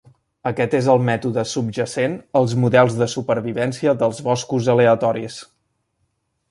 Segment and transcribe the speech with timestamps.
[0.51, 5.39] Aquest és el mètode subjacent als models de supervivència dels boscos aleatoris.